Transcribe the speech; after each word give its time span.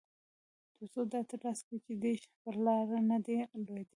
ترڅو 0.77 1.01
ډاډ 1.11 1.25
ترلاسه 1.31 1.61
کړي 1.67 1.79
چې 1.85 1.93
ډیش 2.03 2.19
په 2.41 2.49
لاره 2.65 2.97
نه 3.09 3.17
دی 3.25 3.37
لویدلی 3.65 3.89